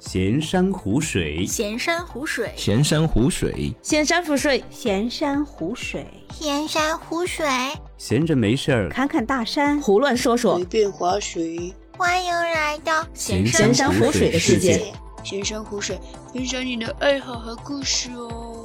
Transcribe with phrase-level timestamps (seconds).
[0.00, 7.46] 闲山湖水，闲山湖水，闲山湖水，闲山湖水，闲山湖水，闲山湖水，
[7.98, 14.90] 闲着没事儿看看大山，胡乱说说随，便划水，欢迎来到闲闲山湖水的世界。
[15.22, 15.98] 闲山湖水，
[16.32, 18.64] 分享你的爱好和故事哦。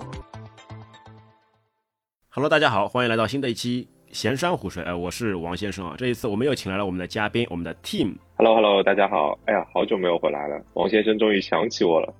[2.30, 4.82] Hello，大家好，欢迎来到新的一期闲山湖水。
[4.84, 5.96] 哎、我是王先生啊。
[5.98, 8.16] 这一次我们又请来了我们的嘉宾，我们的 Team。
[8.38, 9.40] Hello Hello，大家好！
[9.46, 12.14] 哎呀，好久没有回来了，王先生终于想起我了。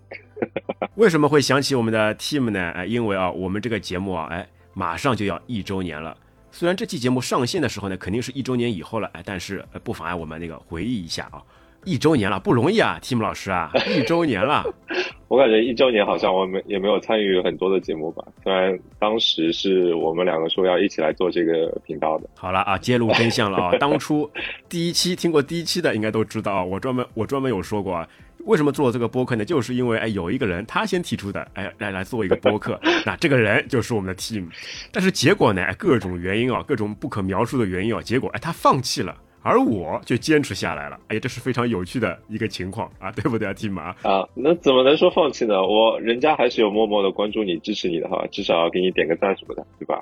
[0.96, 2.72] 为什么会想起我们的 Team 呢？
[2.72, 6.16] 哎，因为啊，我们这个节目啊，哎，马上就要一周年了。
[6.52, 11.44] 虽然这期节目上线的时候呢，肯定是一周年以后了，哎，但是呃不妨碍我们那个回忆一下啊，
[11.84, 14.64] 一周年了，不容易啊，Team 老师啊，一周年了。
[15.28, 22.30] 我感觉一周年好像我们也没有参与很多的节目吧，虽然当时是我们两个说要一起来做这个频道的。
[22.36, 23.78] 好了啊，揭露真相了啊！
[23.80, 24.30] 当初
[24.70, 28.08] 第一期听过第一期的应该都知道啊，我专门我专门有说过啊，
[28.46, 29.44] 为什么做这个播客呢？
[29.44, 34.48] 就是因为哎有一个人他先提出的，哎来来做一个播客， 那这个人就是我们的 team，
[34.92, 39.18] 但是结果呢，哎各种原因啊，各种不可描述的原因啊，结果哎他放弃了。
[39.46, 43.96] 而我就坚持下来了，哎呀，这是非常有趣的一个情况啊， 对不对啊，Team 啊？
[44.02, 45.62] 啊，那怎么能说放弃呢？
[45.62, 50.02] 我人家还是有默默的关注你、支持你的哈，至少要给你点个赞什么的，对吧？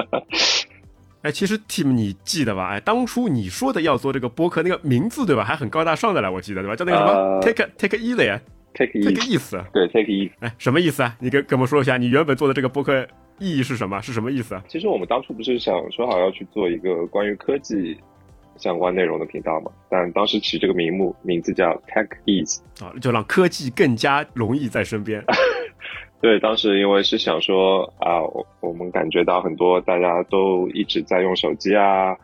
[1.20, 2.68] 哎，其实 Team 你记得吧？
[2.68, 5.44] 哎，当初你说的要做这个播客那个名字对吧？
[5.44, 6.74] 还很高大上的了，我记得对吧？
[6.74, 8.40] 叫那个什么、呃 Take Take Easy 呀
[8.74, 9.62] Take 这个 easy，意思。
[9.72, 10.30] 对，Take easy。
[10.40, 11.14] 哎，什么意思啊？
[11.20, 13.06] 你跟跟我们说一下，你原本做的这个播客
[13.38, 14.00] 意义是什么？
[14.02, 14.64] 是什么意思啊？
[14.68, 17.96] 其实我们当初不是想说好要去做一个关于科技
[18.56, 22.60] 相关内容的频道嘛，但当时起这个名目名字叫 Tech Ease。
[22.84, 25.24] 啊，就让科技更加容易在身边。
[26.20, 32.16] 对，当时因为是想说啊，我我们感觉到很多大家都一直在用手机啊，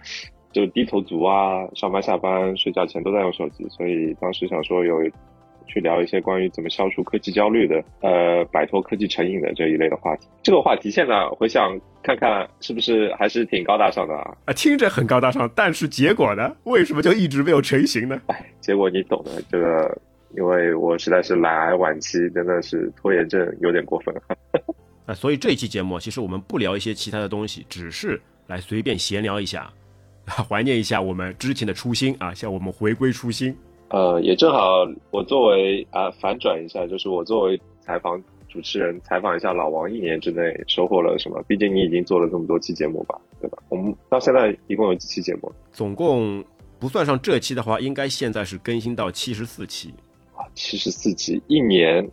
[0.53, 5.03] 就低头族啊，上班下班睡觉前都在用手机，所以当时想说有
[5.71, 10.27] 去聊一些关于怎么消除科技焦虑的，呃，摆脱科技成瘾的这一类的话题。
[10.43, 14.37] 这个话题现在回想看看，是不是还是挺高大上的啊？
[14.47, 16.55] 啊，听着很高大上，但是结果呢？
[16.65, 18.21] 为什么就一直没有成型呢？
[18.27, 19.97] 哎结果你懂的，这个
[20.37, 24.15] 因为我实在是懒癌晚期，真的是拖延症有点过分。
[25.07, 29.71] 啊，所以这一期节目其实我们不聊一些其他的东西，只是来随便闲聊一下，
[30.49, 33.57] 怀念一下我们之前的初心啊，向我们回归初心。
[33.91, 41.43] 呃，也正好我作为啊、反转一下，就是我作为采访主持人，采访一下老王，一年之内收获了什么？
[41.49, 43.59] 毕竟你已经做了这么多期节目吧，对吧？
[43.69, 45.53] 我们到现在一共有几期节目？
[45.73, 46.45] 总共
[46.79, 49.93] 不算上这期的话，应该现在是更新到七十四期。
[50.37, 52.09] 啊，七十四期，一年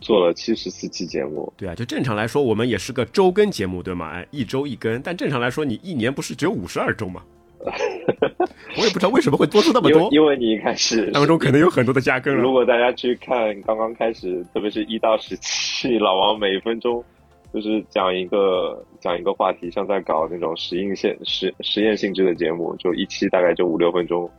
[0.00, 1.52] 做了七十四期节目。
[1.56, 4.10] 对啊，就正常来说，我们也是个周更节目，对吗？
[4.10, 7.22] 哎，一周一更，但正常来说，你一年不是只有五十二周吗？
[8.78, 12.34] 我也不知道为什么会多出那么多，因为你一开始当中可能有很多的加更。
[12.34, 17.04] 如果大家去看刚刚开始，特别是一到十七，老王每分钟
[17.52, 24.30] 就是讲一个讲一个话题，像在搞那种实验性实实验性质的节目，就一期大概就五六分钟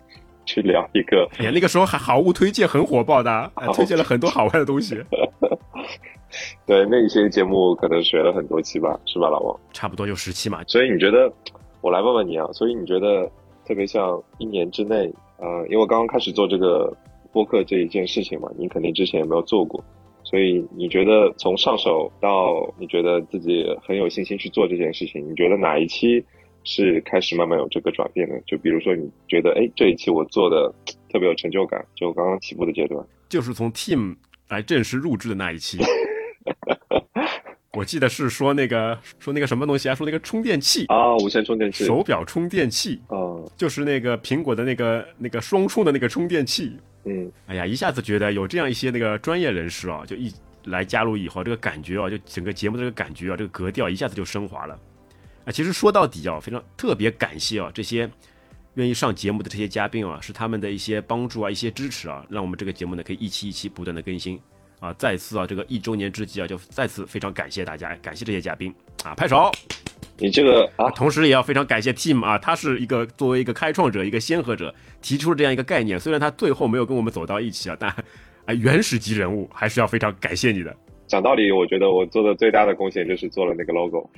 [0.46, 1.28] 去聊一个。
[1.38, 4.98] 哎呀，那个时候还好物推荐很火爆的， 哎推荐了很多好玩的东西。
[6.66, 9.60] 对，那一些节目可能学了很多期吧，是吧，老王？
[9.74, 10.64] 差不多就十期嘛。
[10.66, 11.30] 所以你觉得，
[11.82, 13.30] 我来问问你啊，所以你觉得，
[13.66, 16.96] 特别像一年之内，呃，因为刚刚开始做这个
[17.32, 19.84] 播客这一件事情嘛，你肯定之前也没有做过，
[20.24, 26.24] 所以你觉得从上手到你觉得自己很有信心去做这件事情，你觉得哪一期
[26.64, 28.40] 是开始慢慢有这个转变的？
[28.46, 30.72] 就比如说，你觉得，哎，这一期我做的
[31.10, 33.04] 特别有成就感，就刚刚起步的阶段。
[33.30, 34.16] 就是从 Team
[34.50, 35.80] 来正式入职的那一期，
[37.78, 40.86] 我记得是说那个说那个什么东西啊，说那个充电器。
[40.88, 43.16] 啊，无线充电器，手表充电器，啊，
[43.56, 46.78] 就是那个苹果的那个那个双充的那个充电器。
[47.06, 50.34] 嗯，哎呀，一下子觉得有这样一些那个专业人士啊，就一
[50.66, 54.78] 来加入以后，这个感觉啊，就整个节目的这个感觉啊，这个格调一下子就升华了。
[55.46, 58.10] 啊，其实说到底啊，非常特别感谢啊这些
[58.74, 64.38] 愿意上节目的这些嘉宾啊，是他们的一些帮助啊，一些支持啊，让我们这个节目呢可以一期一期不断的更新
[64.82, 64.94] 啊。
[64.98, 68.76] 再次啊，这个一周年之际啊，就再次非常感谢大家，哎感谢这些嘉宾
[69.06, 69.50] 啊，拍手。
[70.18, 75.98] 你这个啊，同时也要非常感谢 Team 啊，他是一个作为一个开创者、一个先河者，提出了这样一个概念。
[75.98, 77.90] 虽然他最后没有跟我们走到一起啊，但
[78.46, 80.76] 啊原始级人物还是要非常感谢你的。
[81.08, 84.10] 讲道理，我觉得我做的最大的贡献就是做了那个 logo。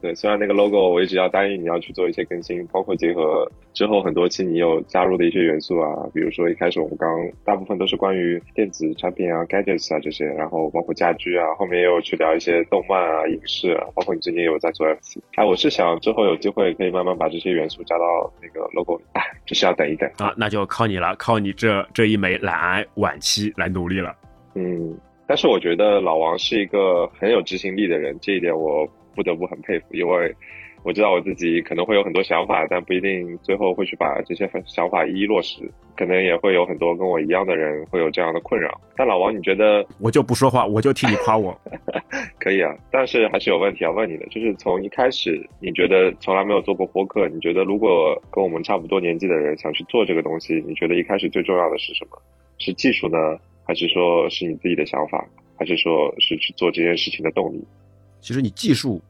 [0.00, 7.08] 对，虽然那个 logo 我一直要答应你要去做一些更新，包括结合之后很多期你有加入的一些元素啊，比如说一开始我们刚
[7.44, 15.20] 大部分都是关于电子产品啊、gadgets 啊这些，然后包括家居啊，后面也有去聊一些动漫啊、影视啊，包括你最近也有在做 FC。
[15.34, 20.10] 哎，我是想之后有机会可以慢慢把这些元素加到那个 logo 里，哎， 就是要等一等。
[20.16, 24.14] 啊，那就靠你了，靠你这这一枚懒癌晚期来努力了。
[24.54, 24.96] 嗯，
[25.26, 28.88] 但是我觉得老王是一个很有执行力的人，这一点我
[29.20, 30.34] 不得不很佩服，因为
[30.82, 38.80] 我知道我自己可能会有很多想法，但不一定最后会去把这些想法一一落实，可能也会有很多跟我一样的人会有这样的困扰。
[38.96, 41.54] 但老王，你觉得我就不说话，我就替你夸我。
[42.40, 52.16] 可以啊，但是还是有问题要问你的，就是从一开始你觉得从来没有做过播客，你觉得如果跟我们差不多年纪的人想去做这个东西，你觉得一开始最重要的是什么？
[52.56, 53.18] 是技术呢，
[53.64, 55.22] 还是说是你自己的想法，
[55.58, 57.62] 还是说是去做这件事情的动力？
[58.22, 59.00] 其实你技术，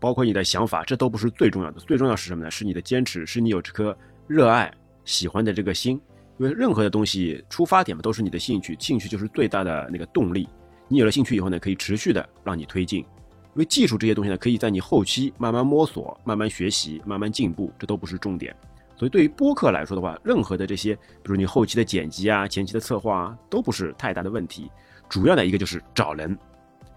[0.00, 2.50] 包括你的想法，这都不是最重要的，最重要是什么呢？
[2.50, 4.72] 是你的坚持，是你有这颗热爱、
[5.04, 6.00] 喜欢的这个心。
[6.38, 10.48] 因为任何的东西出发点嘛，都是你的兴趣，兴趣就是最大的那个动力。
[10.88, 13.00] 你有了兴趣以后呢，可以持续的让你推进。
[13.00, 18.56] 因为技术这些东西呢，可以在你后期慢慢摸索、慢慢学习、慢慢进步，这都不是重点。
[18.96, 24.70] 所以对于播客来说的话，任何的这些，比如你后期的剪辑啊、前期的策划啊，都不是太大的问题。
[25.08, 26.38] 主要的一个就是找人，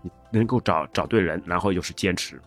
[0.01, 2.39] 你能够找找对人，然后又是坚持，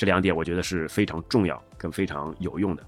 [0.00, 2.82] 这两点我觉得是非常重要跟非常有用的。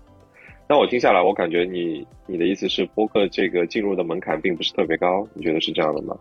[0.67, 6.17] 那我听下来，我感觉你你的意思是播客这个进入的门槛并不是特别高，你觉得是这样的吗？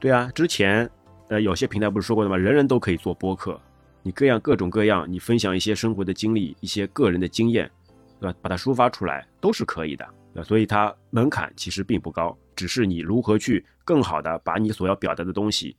[0.00, 0.90] 对啊，之前
[1.28, 2.36] 呃有些平台不是说过的吗？
[2.36, 3.60] 人人都可以做播客，
[4.02, 7.70] 你各样各种各样，你分享一些生活的经历，一些个人的经验，
[8.18, 8.36] 对吧？
[8.42, 10.42] 把它抒发出来都是可以的，对吧？
[10.42, 15.76] 所以它门槛其实并不高，只是你如何去更好的把你所要表达的东西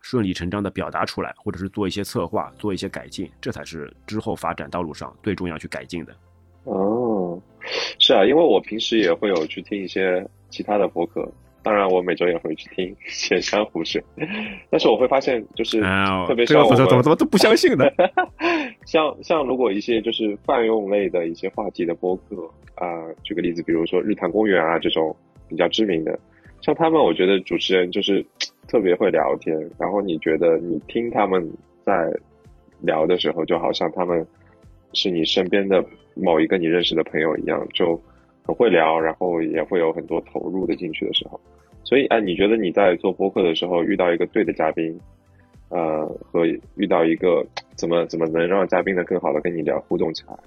[0.00, 6.14] 顺理成章的表达出来，或者是做一些策划，做一些改进，这才是之后发展道路上最重要去改进的。
[6.64, 7.40] 哦，
[7.98, 11.30] 是啊，因为我平时也会有去听一些其他的播客，
[11.62, 14.02] 当然我每周也会去听浅山湖水，
[14.70, 15.80] 但是我会发现，就是
[16.26, 17.92] 特别这个像我们怎么怎么都不相信的。
[18.86, 22.36] 像像如果一些就是泛用类的一些话题的播客
[22.74, 22.86] 啊、
[23.22, 25.14] 举个例子，比如说日坛公园啊这种
[25.48, 26.18] 比较知名的，
[26.62, 28.24] 像他们，我觉得主持人就是
[28.70, 31.44] 特别会聊天，然后你觉得你听他们
[31.84, 32.08] 在
[32.80, 34.24] 聊的时候，就好像他们
[34.92, 35.84] 是你身边的
[36.14, 38.00] 某一个你认识的朋友一样，就
[38.44, 41.38] 很会聊，然后也会有很多投入的进去的时候。
[41.82, 44.96] 所以，哎，你觉得你在做播客的时候遇到一个对的嘉宾，
[45.70, 46.46] 呃，和
[46.76, 47.44] 遇到一个
[47.74, 50.38] 怎么怎么能让嘉宾呢更好的跟你聊互动起来？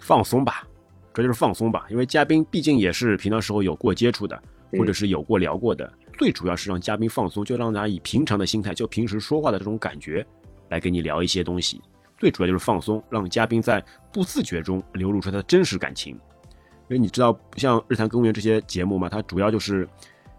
[0.00, 0.66] 放松吧，
[1.14, 1.86] 这就是放松吧。
[1.90, 4.36] 因为嘉宾毕竟也是平常时候有过接触的，
[4.72, 5.92] 嗯或者是有过聊过的。
[6.18, 10.26] 最主要是让嘉宾放松，就让他以平常的心态，就平时说话的这种感觉，
[10.68, 11.80] 来跟你聊一些东西。
[12.18, 13.82] 最主要就是放松，让嘉宾在
[14.12, 16.14] 不自觉中流露出他的真实感情。
[16.88, 19.88] 因为你知道，像日坛公园这些节目嘛，它主要就是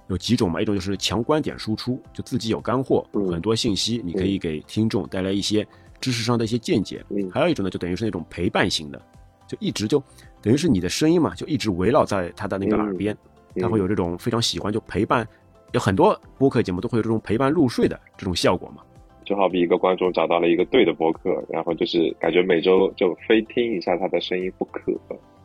[0.09, 5.65] 有几种嘛，一种就是强观点输出，就自己有干货，嗯很多信息，你可以给听众带来一些
[6.01, 7.05] 知识上的一些见解。
[7.11, 9.01] 嗯还有一种呢，就等于是那种陪伴型的，
[9.47, 10.03] 就一直就
[10.41, 13.15] 等于是你的声音嘛，就一直围绕在他的那个耳边，
[13.55, 15.25] 嗯他会有这种非常喜欢就陪伴，
[15.71, 18.83] 有很多播客节目都会有这种陪伴入睡的这种效果嘛。
[19.23, 24.91] 就好比一个观众找到了一个对的播客，然后就是感觉每周就非听一下他的声音不可。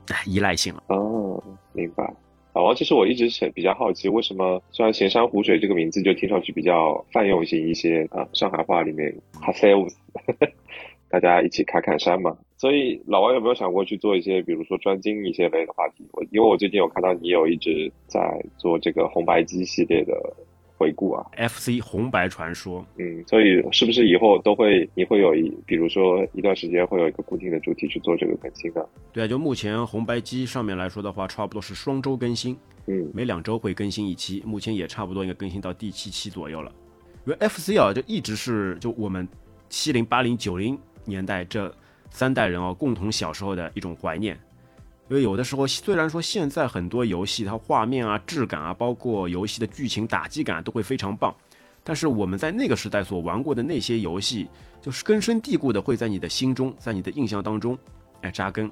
[0.08, 0.82] 哎，依赖性了。
[0.88, 1.42] 哦，
[1.72, 2.10] 明白。
[2.54, 9.98] 老王，其实我一直是比较好奇，为什么虽然闲山湖水这个名字就听上去比较泛用性一些啊，上海话里面哈塞乌斯，
[11.20, 12.37] 大家一起侃侃山嘛。
[12.56, 16.05] 所以老王有没有想过去做一些，比如说专精一些类的话题？
[16.12, 18.20] 我因为我最近有看到你有一直在
[18.56, 20.15] 做这个红白机系列的
[20.79, 28.84] 回顾啊，FC 红白传说，嗯，所以是不是以后都会你会有一，比如说一段时间会有一个固定的主题去做这个更新呢？
[29.12, 36.72] 对啊，就目前红白机上面来说的话，差不多是双周更新，嗯每两周会更新一期，目前也差不多应该更新到第七期左右了。
[37.27, 39.29] 因为 FC 啊，就一直是就我们
[39.69, 41.75] 七零、八零、九零年代这
[42.11, 44.39] 三代人哦共同小时候的一种怀念。
[45.08, 51.34] 因为有的时候，虽然说现在很多游戏它画面啊、质感啊，包括游戏的剧情打击感都会非常棒，
[51.82, 54.49] 但是我们在那个时代所玩过的那些游戏，
[54.81, 57.79] 就是根深蒂固的会在你的心中，在你的印象当中，
[58.23, 58.70] 哎扎根。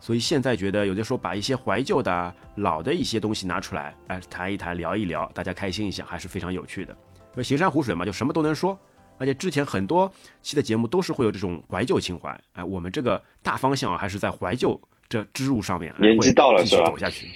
[0.00, 6.92] 所以现在觉得有的时候把一些怀旧的、老的一些东西拿出来，哎谈一谈、聊一聊，大家开心一下，还是非常有趣的。
[6.92, 8.76] 因为行山湖水嘛，就什么都能说，
[9.18, 10.10] 而且之前很多
[10.40, 12.30] 期的节目都是会有这种怀旧情怀。
[12.52, 17.26] 哎，我们这个大方向啊，还是在怀旧这支路上面，哎年纪到了是吧走下去。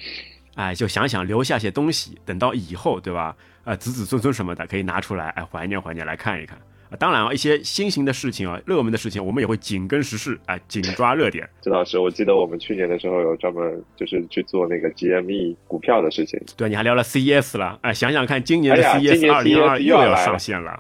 [0.55, 3.37] 哎，就想想留下些东西，等到以后，对吧？
[3.65, 6.59] 呃，子子孙孙什么的可以拿出来，哎，怀念怀念来看一看。
[6.59, 11.49] 啊当然啊，一些新型的事情啊，热门的事情，我们也会紧跟时事，啊，紧抓热点。
[11.63, 16.39] 这倒是，我记得我们去年的时候有专门就是去做那个 GME 股票的事情。
[16.55, 20.79] 对，你还聊了 CES 了，哎，想想看，今年的 CES 年二零二又要上线了，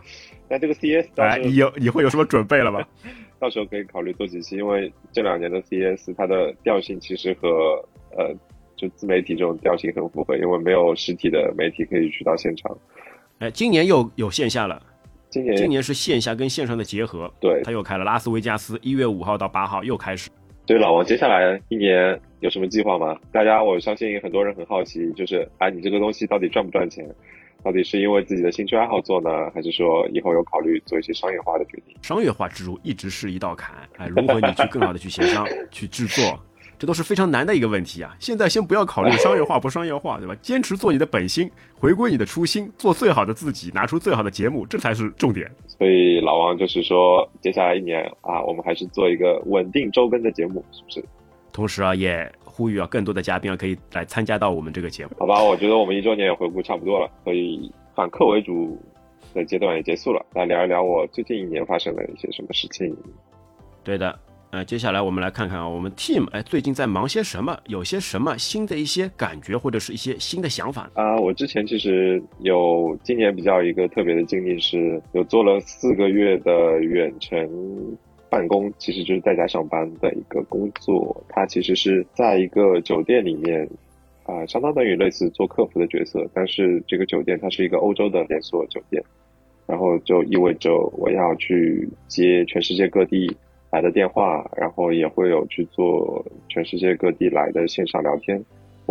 [0.52, 2.84] 那这个 CS 到哎，你有你会有什么准备了吗？
[3.40, 7.48] 到时候可以考虑做几期，因为这两年的 CS 它的调性其实和
[8.10, 8.30] 呃
[8.76, 12.76] 就自媒体这种调性很符合，因为没有实体的媒体可以去到现场。
[13.38, 14.80] 哎，今年又有线下了，
[15.30, 20.28] 今年今年是线下跟线上的结合，对他又开了拉斯维加斯，一月五号到八号又开始。
[20.66, 23.18] 对老王，接下来一年有什么计划吗？
[23.32, 27.02] 大家我相信很多人很好奇，就是啊，你这个东西到底赚不赚钱？
[27.62, 31.96] 到底是因为自己的兴趣爱好做呢，还是说以后有考虑做一些商业化的决定？
[32.02, 36.38] 商业化之路一直是一道坎，哎，如何你去更好的去协商、 去制作，
[36.78, 38.16] 这都是非常难的一个问题啊。
[38.18, 40.34] 现在先不要考虑商业化不商业化，对吧？
[40.42, 45.48] 坚持做你的本心，回归你的初心，做最好的自己，拿出最好的节目，这才是重点。
[45.66, 51.04] 所以老王就是说，接下来一年啊，我们还是做一个稳定周更的节目，是不是？
[51.52, 55.12] 同时啊，也呼吁啊，更多的嘉宾啊可以来参加到我们这个节目。
[55.18, 58.78] 好吧，我觉得我们一周年也回顾差不多了，所以反客为主
[59.32, 60.24] 的阶段也结束了。
[60.34, 62.94] 来聊一聊我最近一年发生了一些什么事情。
[63.82, 64.16] 对的，
[64.50, 70.90] 呃，接下来我们来看看啊，我们 team 哎最近在忙些什么，有些什么新的一些感觉或者是一些新的想法。
[70.94, 77.96] 啊、我之前其实有今年比较一个特别的经历是，有做了四个月的远程
[78.32, 81.22] 办公，其实就是在家上班的一个工作。
[81.28, 83.68] 它其实是在一个酒店里面，
[84.24, 89.04] 啊、相当等于类似做客服的角色，但是这个酒店它是一个欧洲的连锁酒店，
[89.66, 93.36] 然后就意味着我要去接全世界各地
[93.70, 98.42] 来的电话，然后也会有去做全世界各地来的线上聊天。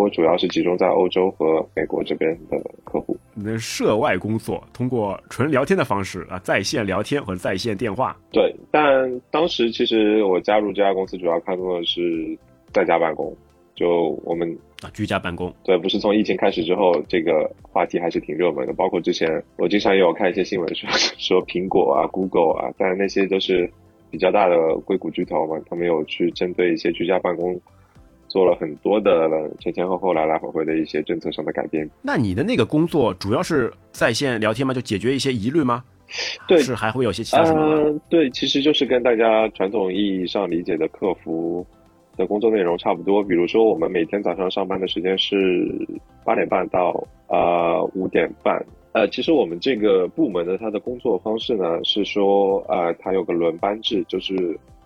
[0.01, 3.15] 我主要是集中在欧洲和美国这边的客户。
[3.33, 12.37] 你的涉外工作，通过纯聊天的方式啊，在线聊天或者在线电话，对，但当时其实我加入这家公司主要看重的是
[12.73, 13.35] 在家办公。
[13.73, 15.51] 就我们啊，居家办公。
[15.63, 18.73] 对，不是从疫情开始之后，这个话题还是挺热门的。
[18.73, 23.67] 包括之前我经常也有看一些新闻说 说苹果啊、Google 啊，但那些都是
[24.11, 27.59] 比较大的硅谷巨头嘛，他们有去针对一些居家办公
[28.31, 31.89] 做了很多的前前后后来来回回的一些政策上的改变。
[32.01, 34.73] 那你的那个工作主要是在线聊天吗？
[34.73, 35.83] 就解决一些疑虑吗？
[36.47, 41.65] 对是还会有些其他什么对，其实就是跟大家传统意义上理解的客服
[42.15, 43.21] 的工作内容差不多。
[43.21, 45.35] 比如说，我们每天早上上班的时间是
[46.23, 48.65] 八点半到呃五点半。
[48.93, 54.35] 呃，其实我们这个部门的它的工作方式呢是说，呃，它有个轮班制，就是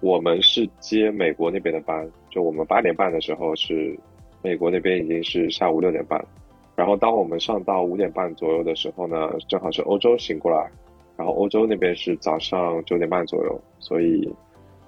[0.05, 3.97] 我们是接美国那边的班，就我们八点半的时候是
[4.43, 6.23] 美国那边已经是下午六点半，
[6.75, 10.69] 然后当我们上到五点半左右的时候呢，正好是欧洲醒过来，
[11.17, 14.31] 然后欧洲那边是早上九点半左右，所以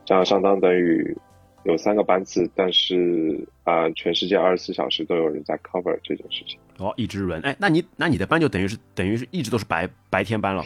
[0.06, 1.18] 这样相当等于
[1.64, 6.60] 有三个班次，但是啊、全世界二十四小时都有人在 cover 这件事情。
[6.78, 7.42] 哦，一直轮。
[7.42, 10.64] 哎，那你那你的班就等于是等于是一直都是白白天班了。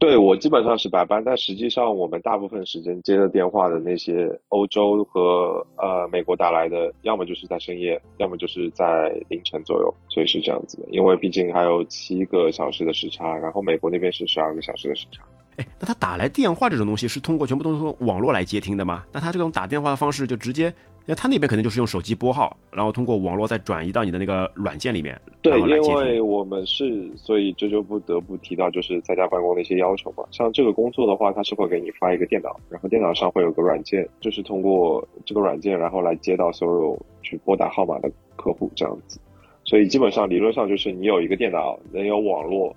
[0.00, 10.88] 对我基本上是白班，但实际上我们大部分时间接的电话的那些欧洲和呃美国打来的，要么就是在深夜，要么就是在凌晨左右，所以是这样子的。
[10.90, 15.22] 因为毕竟还有七个小时的时差，然后美国那边是十二个小时的时差。
[15.60, 19.04] 哎，那他打来电话这种东西是通过全部都是通网络来接听的吗？
[19.12, 20.72] 那他这种打电话的方式就直接，
[21.04, 25.60] 那他那边可能就是用手机拨号，然后通过网络再转移到你的那个软件里面，对。
[25.60, 30.24] 因为我们是，所以这就不得不提到就是在家办公的一些要求嘛。
[30.30, 39.20] 像这个工作的话，它是会给你发一个电脑，然后电脑上会有个软件，就是通过这个软件，然后来接到所有去拨打号码的客户这样子。
[39.64, 42.74] 所以基本上理论上就是你有一个电脑，能有网络，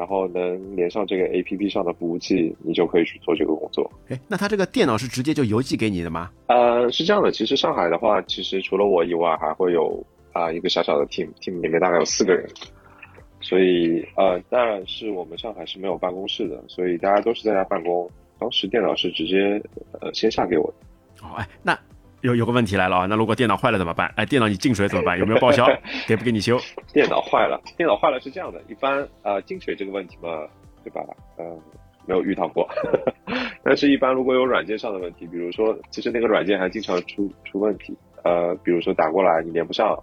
[0.00, 3.90] 然后能连上这个 A P P 上的服务器，你就可以去做这个工作。
[4.08, 6.30] 哎，那他这个电脑是直接就邮寄给你的吗？
[6.46, 10.02] 呃，是这样的，其实上海的话，其实除了我以外，还会有
[10.32, 12.48] 啊、一个小小的 team，team 里面大概有四个人，
[13.42, 18.10] 所以呃，当然是我们上海是没有办公室的，所以大家都是在家办公。
[18.38, 19.62] 当时电脑是直接
[20.00, 21.78] 呃先下给我的，哦，哎，那
[22.22, 24.12] 有有个问题来了啊，那如果电脑坏了怎么办？
[24.16, 25.18] 哎，电脑你进水怎么办？
[25.18, 25.66] 有没有报销？
[26.06, 26.58] 给不给你修？
[26.92, 30.46] 电脑坏了，电脑坏了是这样的，一般呃进水这个问题嘛，
[30.84, 31.00] 对吧？
[31.38, 31.44] 呃，
[32.06, 32.68] 没有遇到过，
[33.64, 39.96] 但是一般如果有软件上的问题，比如说其实那个软件还经常出出问题，呃，比如说打过来你连不上，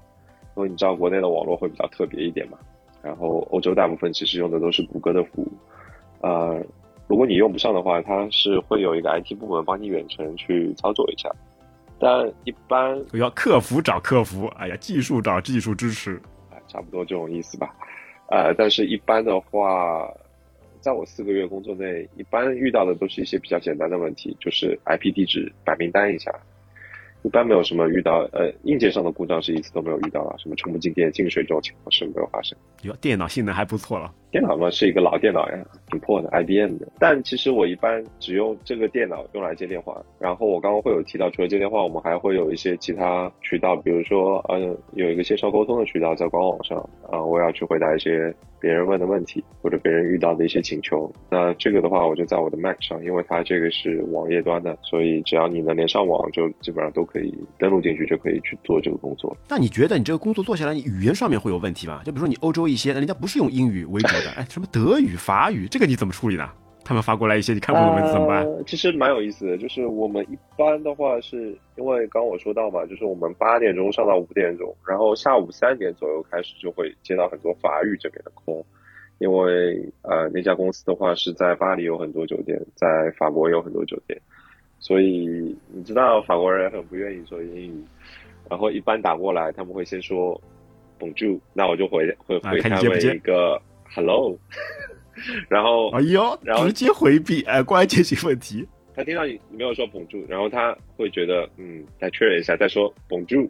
[0.55, 2.57] 因为你知道国内的网络会比较特别一点嘛，
[3.03, 5.51] 然后欧洲大部分其实用的都是谷歌的服务，
[6.21, 6.63] 呃，
[7.07, 11.29] 如果你用不上的话，它是会有一个 IT 部门帮你远程去操作一下，
[11.99, 16.15] 但一般我要客服找客服，哎呀，技术找技术支持。
[16.49, 17.73] 啊，差不多这种意思吧。
[18.29, 20.07] 呃，但是一般的话，
[20.79, 26.31] 在我四个月工作内，一般遇到的都是一些比较简单的问题，就是 IP 地址白名单一下，
[27.23, 32.57] 一般没有什么遇到呃硬件上的故障是一次都没有遇到了，什么充不进电、进水这种情况是没有发生。
[32.83, 34.13] 哟，电脑性能还不错了。
[34.29, 36.87] 电脑嘛是一个老电脑呀，挺破的，IBM 的。
[36.99, 40.01] 但其实我一般只用这个电脑用来接电话。
[40.19, 44.59] 然后我刚刚会有提到，除了接电话，我们还会有一些其他渠道，比如说呃
[44.93, 46.77] 有一个线上沟通的渠道在官网上
[47.09, 51.09] 啊、我要去回答一些别人问的问题或者别人遇到的一些请求。
[51.29, 59.35] 那这个的话，我就在我的 Mac 上，因为它这个是网页端的，所以只要你能连上网，就基本上都可以登录进去，就可以去做这个工作。
[59.47, 62.01] 那你觉得你这个工作做下来，你语言上面会有问题吗？
[62.03, 66.49] 就比如说你欧洲一些，人家不是用英语为主的，哎，什么德语、法语，这个你怎么处理呢？
[66.83, 68.45] 他们发过来一些你看不懂的文字怎么办？
[68.45, 68.63] 呃？
[68.65, 78.63] 其实蛮有意思的，就是我们一般的话是因为刚刚我说到嘛，就是我们八点钟上到五点钟，然后下午三点左右开始就会接到很多法语这边的 call，
[79.17, 84.17] 因为呃那家公司的话是在巴黎有很多酒店，在法国有很多酒店，
[84.79, 87.83] 所以你知道法国人很不愿意说英语，
[88.49, 90.39] 然后一般打过来他们会先说
[90.97, 93.61] Bonjour，那我就回会啊回他们一个
[93.97, 94.37] Hello，
[95.49, 98.63] 然后哎呦，然后直接回避，哎，关键性问题。
[98.95, 103.49] 他听到你没有说捧住，然后他会觉得嗯，再确认一下，再说捧住，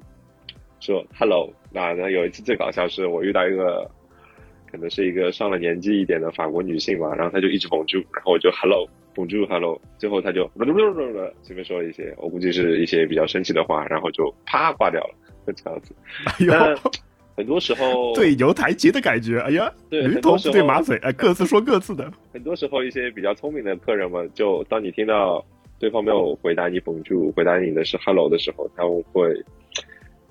[0.79, 1.53] 说 hello。
[1.69, 3.91] 那那有一次最搞笑是我遇到一个
[4.71, 10.49] 可能是一个上了年纪一点的法国女性吧，然后她就一直绷住，然后我就 hello 捧住 hello，最后她就
[11.43, 15.13] 随便说了一些，我估计是一些比较生气的话，然后就啪挂掉了，
[15.45, 15.93] 就这样子。
[16.25, 16.75] 哎呦，但
[17.37, 22.11] 很多时候对牛弹琴的感觉，哎呀，对驴头不对马嘴，哎，各自说各自的。
[22.33, 25.45] 很多时候，一些比较聪明的客人们，就当你听到
[25.79, 29.31] 对方没有回答你绷住，回答你的是 hello 的时候，他们会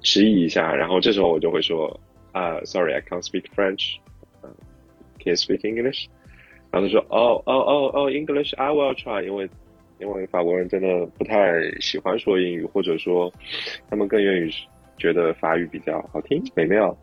[0.03, 1.89] 迟疑一下，然后这时候我就会说
[2.33, 3.99] 啊、s o r r y I can't speak French，
[4.43, 4.51] 嗯、
[5.23, 6.09] c a n you speak English？
[6.73, 9.49] 然后他说哦哦哦哦，English I will try，因为
[10.01, 13.33] 因为法国人真的不太喜欢说英语，或者说
[13.89, 14.51] 他们更愿意
[14.97, 16.97] 觉得法语比较好听美妙。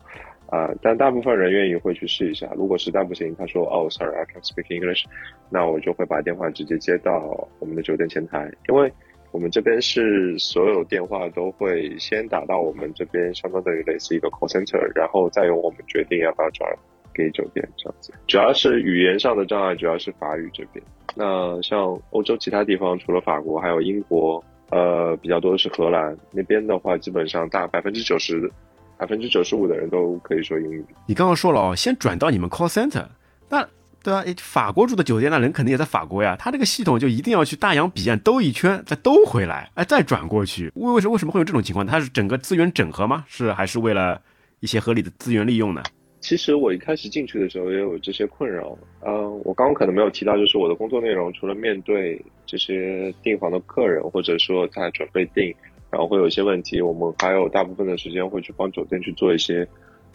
[0.50, 2.48] 啊、但大部分人愿意会去试一下。
[2.54, 5.04] 如果实在不行，他说哦，sorry，I can't speak English，
[5.50, 8.92] 那我就会把电话直接接到我们的酒店前台，因为
[9.32, 16.70] 我们这边是所有电话都会先打到我们这边，相当于类似一个 call center，然后再由我们决定要不要转
[17.12, 18.12] 给酒店这样子。
[18.28, 20.84] 主要是语言上的障碍，主要是法语这边。
[21.16, 28.50] 那像欧洲其他地方，除了法国，还有英国，呃，比较多的是荷兰那边的话，基本上大百分之九十。
[28.96, 30.84] 百分之九十五的人都可以说英语。
[31.04, 33.04] 你刚刚说了哦，先转到你们 call center，
[33.48, 33.66] 那
[34.04, 40.70] 对啊，法国住的酒店那人肯定也在法国呀，他这个系统就一定要去大洋彼岸兜一圈，再兜回来，哎，再转过去。
[40.76, 41.84] 为为什为什么会有这种情况？
[41.84, 43.24] 它是整个资源整合吗？
[43.26, 44.20] 是还是为了
[44.60, 45.82] 一些合理的资源利用呢？
[46.24, 48.74] 其实我一开始进去的时候也有这些困扰。
[49.02, 55.54] 嗯、我刚刚可能没有提到，就是我的工作内容除了面对这些订房的客人，或者说在准备订，
[55.90, 59.68] 然后会有一些问题，我们还有大部分的时间会去帮酒店去做一些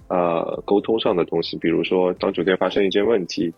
[0.08, 3.54] 呃沟通上的东西，比如说当酒店发生一些问题，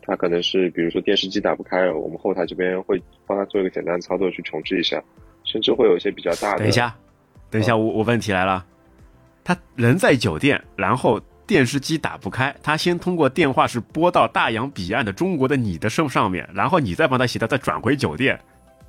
[0.00, 5.04] 他可能是比如说电视机打不开了，我们后台这边会帮他做一个简单的操作去重置一下，
[5.44, 6.60] 甚至会有一些比较大的。
[6.60, 6.96] 等一下，
[7.50, 8.64] 等一下，我我问题来了，
[9.44, 18.38] 他人在酒店，然后电视机打不开，他先通过电话是拨到大洋彼岸的中国的你的身上面，然后你再帮他协调，再转回酒店，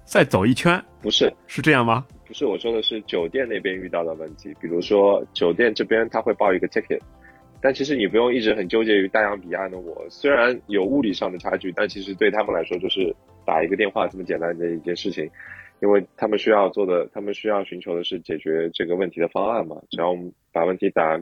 [0.06, 2.06] 再走一圈，不是，是这样吗？
[2.28, 7.00] 不是，我说的是酒店那边遇到的问题，比如说酒店这边他会报一个 ticket，
[7.60, 13.12] 但其实你不用一直很纠结于大洋彼岸的我，虽然有物理上的差距，但其实对他们来说就是
[13.44, 15.28] 打一个电话这么简单的一件事情，
[15.82, 21.20] 因为他们需要做的，他们需要寻求的是解决这个问题的方案嘛，只要我们把问题打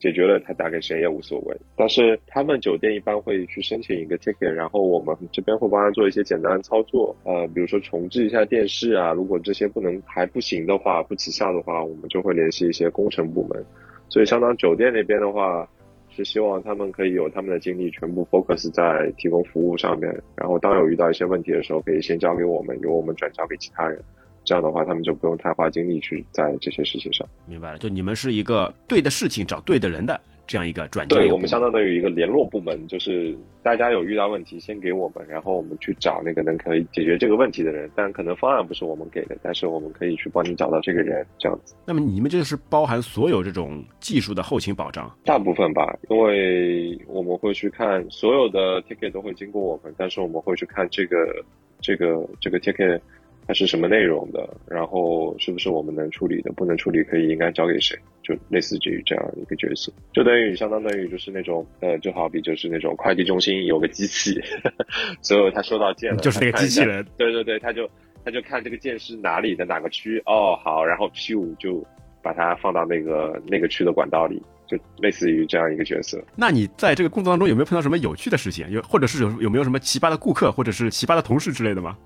[0.00, 1.56] 解决了，他打给谁也无所谓。
[1.76, 13.64] 但是他们酒店一般会去申请一个 ticket，然后我们这边会帮他做一些简单的操作，呃，比如说重置一下电视啊，如果这些不能还不行的话，不起效的话，我们就会联系一些工程部门。
[14.08, 15.68] 所以，相当酒店那边的话，
[16.08, 24.02] 是希望他们可以有他们的精力全部 focus 在提供服务上面，然后当有遇到一些问题的时候，可以先交给我们，由我们转交给其他人。
[24.50, 27.24] 这样的话，他们就不用太花精力去在这些事情上。
[27.46, 33.32] 明白了，就你们是一个对的事情找对的人的这样一个转介对我们相当于一个联络部门，就是
[33.62, 37.88] 大家有遇到问题先给我们，然后我们去找那个能可以解决这个问题的人。
[37.94, 41.76] 但可能方案不是我们给的，但是我们可以去帮你找到这个人，这样子。
[41.86, 51.44] 那么你们这个是包含所有这种技术的后勤保障，大部分吧，因为我们会去看所有的 ticket 都会经过我们，但是我们会去看这个
[51.80, 53.00] 这个这个 ticket
[53.46, 64.40] 它是什么内容的，然后是不是我们能处理的，不能处理可以应该交给谁，就类似于这样一个角色，就等于相当等于就是那种呃，就好比就是那种快递中心有个机器，
[65.22, 67.88] 所有他收到件了，就是那个机器人，对对对，他就
[68.24, 71.84] 他就看这个件是哪里的哪个区，哦好，然后 P 五就
[72.22, 74.42] 把它放到那个那个区的管道里。
[74.70, 76.22] 就类似于这样一个角色。
[76.36, 78.70] 那你在这个工作当中有没有碰到什么有趣的事情？
[78.70, 81.98] 有，或者是有有没有什么奇葩的顾客，或者是奇葩的同事之类的吗？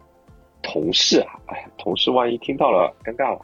[0.74, 3.40] 同事啊，哎呀，同事万一听到了，尴尬了。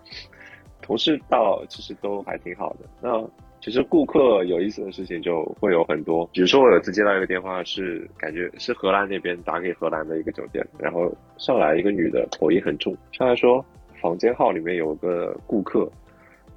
[0.82, 2.78] 同事倒其实都还挺好的。
[3.00, 3.24] 那
[3.60, 6.26] 其实顾客有意思的事情就会有很多。
[6.32, 13.64] 比如说我有次接到一个电话，是感觉是荷兰那边打给荷兰的一个酒店，然后上来一个女的，口音很重，上来说
[14.00, 15.88] 房间号里面有个顾客。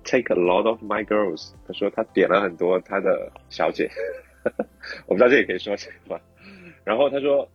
[0.05, 3.88] Take a lot of my girls，他说他点了很多他的小姐，
[5.05, 6.19] 我不知道这也可以说什么。
[6.83, 7.47] 然后他说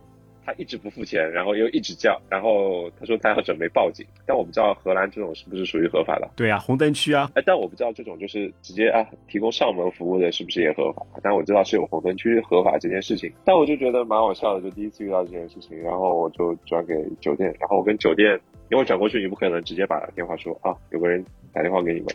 [0.48, 4.06] 他一直不付钱，然后又一直叫，然后他说他要准备报警。
[4.24, 6.30] 但我不知道荷兰这种是不是属于合法的？
[6.36, 7.30] 对啊，红灯区啊。
[7.34, 11.04] 哎，但我不知道这种就是直接啊提供上门服务的是不是也合法？
[11.22, 13.30] 但我知道是有红灯区合法这件事情。
[13.44, 22.08] 但我就觉得蛮好笑的，就第一次遇到这件事情，然后我就转给酒店，然后我跟酒店，因为转过去你不可能直接把电话说啊，有个人打电话给你们。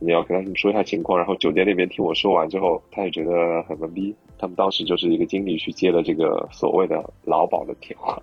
[0.00, 4.14] 你要跟他们说一下情况，然后酒店那边听我说完之后，他也觉得很懵逼。
[4.38, 8.18] 他们当时就是一个经理去接了这个所谓的劳保的电话，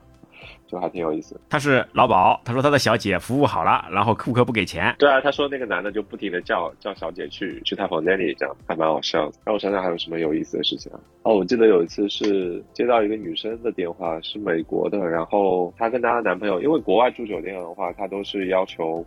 [0.65, 1.39] 就还挺有意思。
[1.47, 4.95] 他是劳保，他说他的小姐服务好了，然后顾客不给钱。
[4.97, 9.37] 对啊，他说那个男的就不停的叫叫小姐去去他房间里，这样还蛮好笑的。
[9.45, 10.99] 让我想想还有什么有意思的事情啊？
[11.21, 19.05] 哦，我记得有一次是接到一个女生的电话，是美国的，然后她跟她的男朋友，因为国外住酒店的话，她都是要求。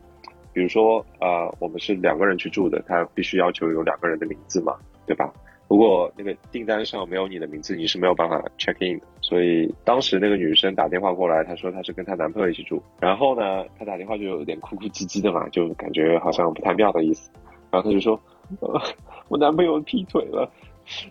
[0.52, 5.32] 比如说，呃，我们是两个人去住的，他必须要求有两个人的名字嘛，对吧？
[5.68, 9.06] 如果那个订单上没有你的名字，你是没有办法 check in 的。
[9.20, 17.30] 所以当时那个女生打电话过来，她说她是跟她男朋友一起住，然后呢，她打电话就有点哭哭唧唧的嘛，就感觉好像不太妙的意思。
[17.70, 18.20] 然后她就说，
[18.58, 18.80] 呃，
[19.30, 20.50] 我男朋友劈腿了，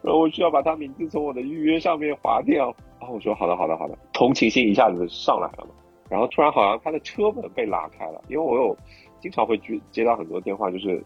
[0.04, 2.75] 然后我需要把他名字从我的预约上面划掉。
[2.99, 5.71] 然后我说好的，好的，好的，同情心一下子上来了嘛。
[6.10, 8.75] 然后突然好像他的车门被拉开了，因为我有。
[9.20, 11.02] 经常会接接到很多电话，就是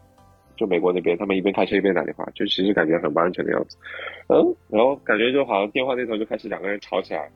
[0.56, 3.78] 就美国那边，他们一边开车一边打电话，就其实感觉很不安全的样子。
[4.30, 7.30] 嗯，然后感觉就好像电话那头就开始两个人吵起来，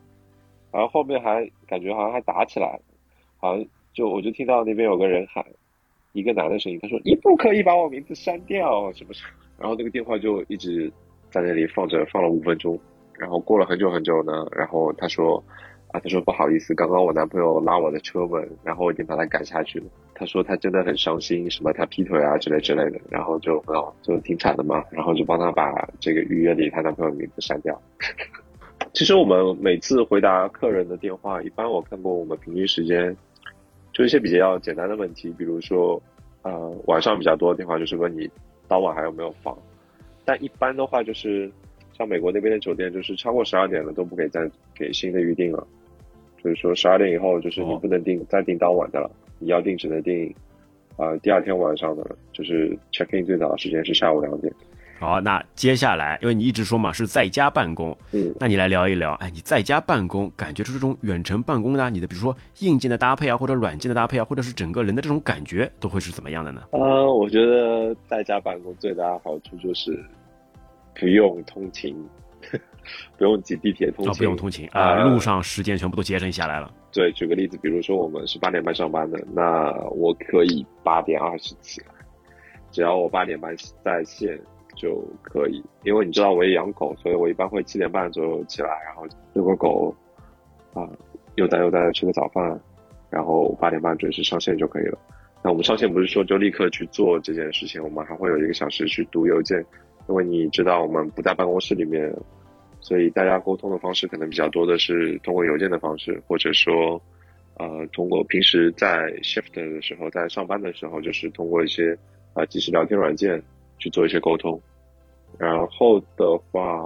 [0.71, 2.79] 然后后面还感觉好像还打起来，
[3.37, 5.43] 好像就我就听到那边有个人喊
[6.13, 9.25] 一个男的声音，他说你不可以把我名字删掉，是不是？
[9.57, 10.91] 然后那个电话就一直
[11.29, 12.79] 在那里放着，放了五分钟，
[13.17, 15.43] 然后过了很久很久呢，然后他说。
[15.91, 19.85] 啊，他说不好意思，刚刚我男朋友拉我的车门，然后我已经把他赶下去了。
[20.13, 27.79] 他说他真的很伤心，什么他劈腿啊之类之类的，然后就很好就挺惨的嘛，然后就帮他把这个预约里他男朋友名字删掉。
[28.93, 33.15] 其实我们每次回答客人的电话，一般我看过我们平均时间，
[33.93, 36.01] 就一些比较简单的问题，比如说
[36.41, 38.29] 呃晚上比较多的电话就是问你
[38.67, 39.57] 当晚还有没有房，
[40.25, 41.51] 但一般的话就是
[41.97, 45.65] 像美国那边的酒店，就是超过十二点了都不给再给新的预定了。
[46.43, 50.33] 就是说，十二点以后，就是你不能订再订当晚的了，你要订只能订，
[50.95, 54.53] 啊，第二天晚上的，就是 check in 最早的时间是下午两点。
[54.99, 66.63] 好，那接下来，因为你一直说嘛是在家办公，嗯，那你来聊一聊，哎，你在家办公，感觉出这种远程办公的，你的比如说硬件的搭配啊，或者软件的搭配啊，或者是整个人的这种感觉，都会是怎么样的呢？
[66.71, 70.03] 呃，我觉得在家办公最大的好处就是
[70.99, 71.95] 不用通勤。
[73.17, 76.73] 不用挤地铁通勤，不用通勤啊，路上时间全部都节省下来了。
[76.93, 81.87] 对，举个例子，比如说我们是八点半上班的，那我可以八点二十起来，
[82.71, 84.39] 只要我八点半在线
[84.77, 85.61] 就可以。
[85.83, 89.93] 因为你知道我也养狗，所以我一般会七点半左右起来，然后遛个狗，
[90.73, 90.87] 啊，
[91.35, 92.57] 悠哉悠哉的吃个早饭，
[93.09, 94.97] 然后八点半准时上线就可以了。
[95.43, 99.65] 那我们上线不是说就立刻去做这件事情，我们还会有一个小时去读邮件，
[100.07, 102.13] 因为你知道我们不在办公室里面。
[102.79, 107.01] 所以大家沟通的方式可能比较多的是通过邮件的方式，或者说，
[107.55, 111.97] 呃，通过平时在 shift 的时候，在上班的时候，就是通过一些
[112.33, 113.43] 啊即时聊天软件
[113.77, 114.61] 去做一些沟通。
[115.37, 116.79] 然后的话，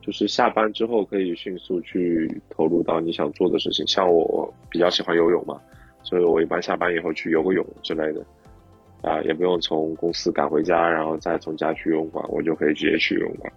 [0.00, 3.86] 就是下班之后可以迅速去投入到你想做的事情。
[3.86, 5.60] 像我比较喜欢游泳嘛，
[6.02, 8.24] 所以我一般下班以后去游个泳之类的，
[9.04, 13.52] 啊，也不用从公司赶回家，然后再从家去游泳馆，我就可以直接去游泳馆。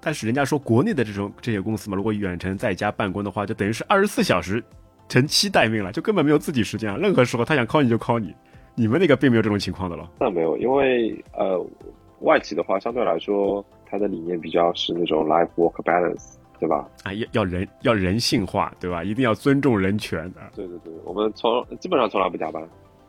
[0.00, 4.62] 但是人家说国内的这种这些公司嘛，如果远程在家办公的话，就等于是二十四小时
[5.08, 6.96] 乘期待命了，就根本没有自己时间啊。
[6.96, 8.34] 任何时候他想 call 你就 call 你，
[8.74, 10.10] 你们那个并没有这种情况的了。
[10.20, 11.58] 那没有，因为呃，
[12.20, 16.86] 外企的话相对来说，它的理念比较是那种 life work balance，对吧？
[17.02, 19.02] 啊，要要人要人性化，对吧？
[19.02, 20.40] 一定要尊重人权的。
[20.54, 22.62] 对对对，我们从基本上从来不加班，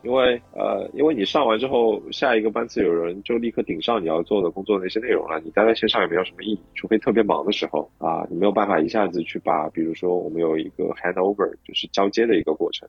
[0.05, 12.87] 因为呃，因为你上完之后，下一个班次有人就立刻顶上你要做的工作的那些内容了，你待在线上也没有什么意义，除非特别忙的时候啊，你没有办法一下子去把，比如说我们有一个 handover，就是交接的一个过程。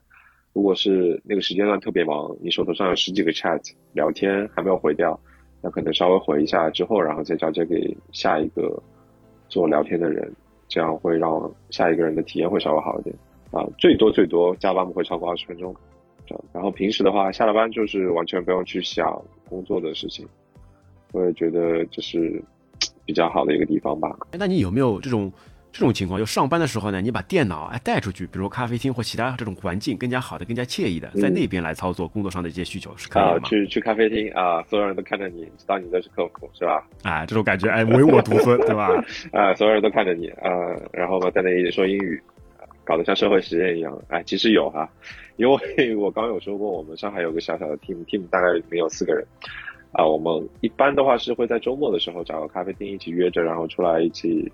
[0.53, 3.61] 如果是那个时间段特别忙，你手头上有十几个 chat
[3.95, 5.19] 聊天还没有回掉，
[5.63, 8.83] 那可能稍微回一下之后，然后再交接给下一个
[9.49, 10.31] 做聊天的人，
[10.69, 13.17] 这样会让下一个人的体验会稍微好一点
[13.53, 13.67] 啊。
[13.79, 15.75] 最多最多加班不会超过二十分钟，
[16.27, 16.45] 这样。
[16.53, 20.27] 然后平时的话，下了班就是完全不用去想工作的事情，
[21.13, 22.43] 我也觉得这是
[23.05, 24.17] 比较好的一个地方吧。
[24.33, 25.33] 哎那你有没有这种
[25.73, 26.19] 这种情况？
[26.19, 33.39] 就上班的时候呢，你把电脑哎带出去，比如咖啡厅或其他这种环境更加好的、更加惬意的，在那边来操作工作上的一些需求是可以吗？
[33.45, 36.83] 去去咖啡厅啊，所有人都看着你，知道你这是客服是吧？
[37.03, 38.89] 啊，这种感觉哎唯我独尊，对吧？
[39.33, 40.49] 啊，所有人都看着你啊，
[40.93, 42.21] 然后呢，在那里说英语，
[42.87, 44.01] 搞得像社会实验一样。
[44.09, 44.89] 哎，其实有哈，
[45.37, 49.27] 因为我刚有说过，我们上海有个小小的 team，team 大概里面有四个人。
[49.93, 54.51] 啊，我们一般的话是会在周末的时候找个咖啡厅一起约着，然后出来一起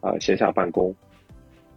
[0.00, 0.94] 啊线下办公。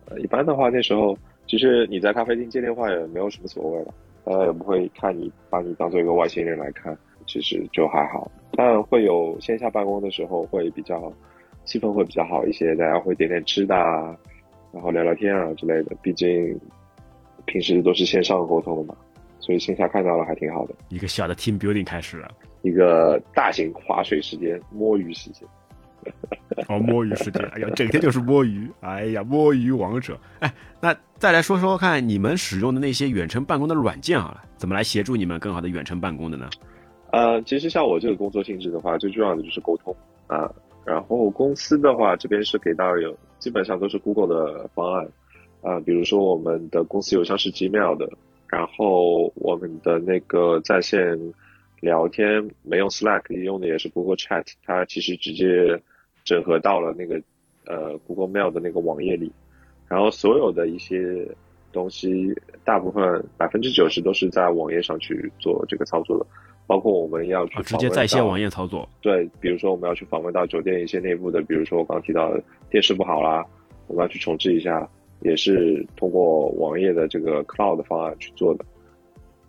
[0.06, 1.17] 呃，一般的话那时候
[1.48, 3.93] 其实你在咖啡厅接电话也没有什么所谓了，
[4.24, 8.32] 大家也不会看你把你当做一个外星人来看，其实就还好。
[8.52, 11.12] 当然会有线下办公的时候会比较
[11.65, 14.15] 气氛会比较好一些，大家会点点吃的啊，
[14.74, 15.96] 然后聊聊天啊之类的。
[16.02, 16.60] 毕竟
[17.46, 18.96] 平时都是线上沟通的嘛，
[19.40, 20.74] 所以线下看到了还挺好的。
[20.90, 22.30] 一个小的 team building 开始了，
[22.64, 25.48] 一个大型划水时间、摸鱼时间。
[26.68, 30.20] 哦，摸鱼时间，哎呀，整天就是摸鱼，哎呀，摸鱼王者。
[30.40, 36.50] 哎，那再来说说看，你们使用的那些远程办公的软件啊，怎么来协助你们更好的远程办公的呢？
[37.12, 39.96] 呃，其实像我这个工作性质的话，最重要的就是沟通
[40.28, 40.52] 啊。
[40.86, 45.10] 然后公司的话，这边是给到有基本上都是 Google 的方案
[45.62, 48.10] 啊，比如说我们的公司邮箱是 Gmail 的，
[48.48, 51.17] 然后我们的那个在线
[51.80, 55.82] 聊天没用 Slack，用的也是 Google Chat，它其实直接
[56.26, 57.22] 整合到了那个
[57.65, 59.32] 呃 Google Mail 的那个网页里，
[59.88, 61.28] 然后所有的一些
[61.72, 62.34] 东西，
[62.65, 66.26] 大部分百分之九十都是在网页上去做这个操作的。
[66.74, 68.90] 包括我们要去啊，直接在线网页操作。
[69.00, 73.46] 对，比如说我们要去访问到酒店一些内部的，比如说我刚刚提到的电视不好啦，
[73.86, 74.90] 我们要去重置一下，
[75.22, 78.66] 也是通过网页的这个 cloud 方案去做的，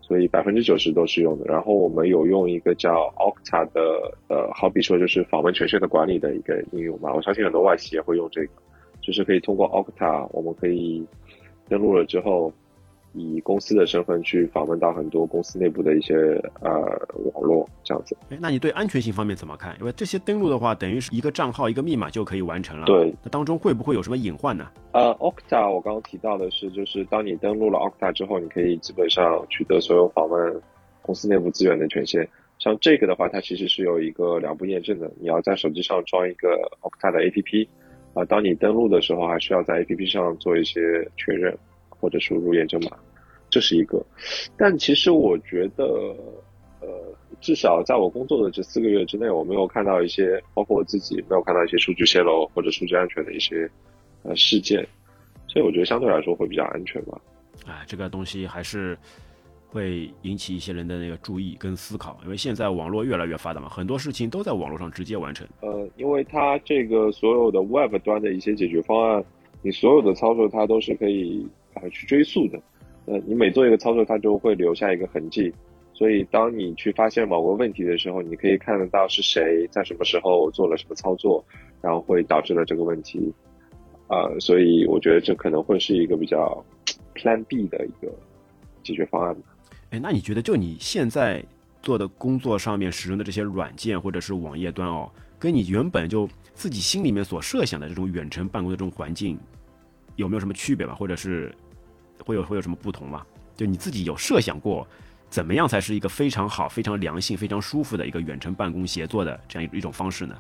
[0.02, 1.46] 所以百分之九十都是用的。
[1.46, 3.80] 然后我们有用一个叫 octa 的，
[4.28, 8.52] 呃，好比说就是访问权限的管理的一个应用吧，我相信很多外企也会用这个，
[9.00, 11.02] 就是可以通过 octa，我们可以
[11.70, 12.52] 登录了之后。
[13.14, 16.14] 以公司的身份去访问到很多公司内部的一些
[16.60, 16.70] 呃
[17.32, 18.16] 网络这样子。
[18.30, 19.76] 哎，那你对安全性方面怎么看？
[19.80, 22.86] 因为这些登录的话，等于是一个账号一个密码就可以完成了。
[22.86, 24.68] 对，那当中会不会有什么隐患呢？
[24.92, 30.60] 呃，Okta 我刚刚提到的是，就是当你登录了 Okta 之后，你可以基本上取得所有访问
[31.00, 32.28] 公司内部资源的权限。
[32.58, 36.48] 像这个的话，它其实是有一个两步验证的，你要在手机上装一个
[36.82, 37.68] Okta 的 APP，
[38.14, 40.80] 啊、当你登录的时候，还需要在 APP 上做一些
[41.16, 41.56] 确认
[41.88, 42.96] 或者输入验证码，
[43.54, 44.04] 这是一个。
[44.56, 45.84] 但其实我觉得，
[46.80, 46.88] 呃，
[47.40, 53.70] 至少在我工作的这四个月之内，我没有看到一些，包括我自己没有看到一些数据泄露或者数据安全的一些
[54.24, 54.84] 呃事件，
[55.46, 57.16] 所以我觉得相对来说会比较安全吧。
[57.64, 58.98] 哎，这个东西还是
[59.68, 65.46] 会引起一些人的那个注意跟思考，因为现在网络越来越发达嘛，很多事情都在网络上直接完成。
[65.60, 69.24] 呃，因为它这个所有的 Web 端的一些解决方案，
[69.62, 72.60] 你所有的操作它都是可以呃去追溯的。
[73.06, 75.52] 呃，你每做一个操作，它就会留下一个痕迹。
[75.92, 81.44] 所以，当你去发现某个问题的时候，你可以看得到是谁在什么时候做了什么操作，
[81.80, 83.32] 然后会导致了这个问题。
[84.08, 86.64] 呃，所以我觉得这可能会是一个比较
[87.14, 88.12] Plan B 的一个
[88.82, 89.42] 解决方案吧。
[89.90, 91.40] 哎，那你觉得就你现在
[91.80, 99.38] 做的工作上面使用的这些软件或者是网页端哦，跟你原本就自己心里面所设想的这种远程办公的这种环境，
[100.16, 100.92] 有没有什么区别吧？
[100.92, 101.54] 或者是
[102.24, 103.24] 会有会有什么不同吗？
[103.56, 104.84] 就你自己有设想过，
[105.28, 110.36] 怎么样才是一个非常好、非常良性、非常舒服的一个远程办公协作的这样一一种方式呢？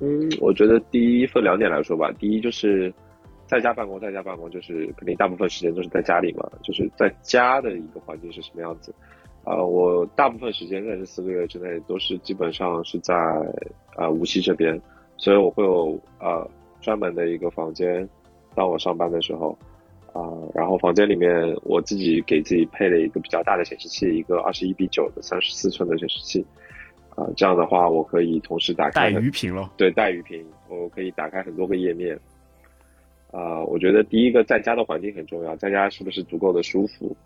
[0.00, 2.92] 嗯，我觉得第一分两点来说吧，第一就是
[3.46, 8.94] 在家办公，在家办公就是肯定大部分时间都是在家里嘛，就是在家的一个环境是什么样子。
[9.44, 13.14] 啊、我大部分时间在这四个月之内都是基本上是在
[13.96, 14.80] 啊、无锡这边，
[15.16, 16.46] 所以我会有啊
[16.80, 18.08] 专门的一个房间，
[18.54, 19.56] 当我上班的时候。
[20.12, 20.20] 啊、
[20.54, 26.44] 然后房间里面我自己给自己配了一个比较大的显示器，一个二十一比九的三十四寸的显示器，
[27.16, 29.72] 啊、这样的话我可以同时打开带鱼屏了。
[29.78, 32.14] 对，带鱼屏，我可以打开很多个页面，
[33.30, 37.16] 啊、我觉得第一个在家的环境很重要，在家是不是足够的舒服？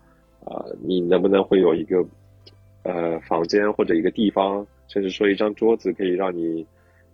[0.45, 2.05] 啊、你能不能会有一个
[2.83, 6.65] 呃房间或者一个地方，甚至说一张桌子，可以让你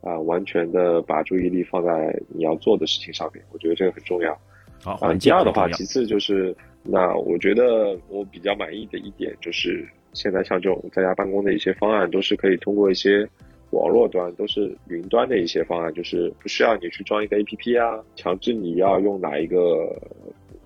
[0.01, 3.43] 啊、完全的把注意力放在你要做的事情上面？
[3.51, 4.37] 我觉得这个很重要。
[4.83, 13.27] 好，第二的话，其次就是，那我觉得我比较满意的一点就是，现在像这种在家办公的一些方案，都是可以通过一些
[13.71, 19.95] 网络端，都是云端的一些方案，就是不需要你去装一个 APP 啊，强制你要用哪一个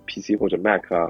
[0.08, 1.08] PC 或者 Mac 啊。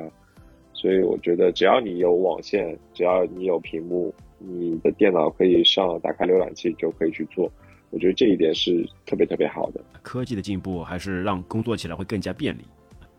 [0.73, 7.51] 所以我觉得，只要你有网线，只要你有屏幕，你的电脑可以上打开浏览器就可以去做。
[7.89, 9.81] 我觉得这一点是特别特别好的。
[10.03, 12.61] 科技的进步还是让工作起来会更加便利。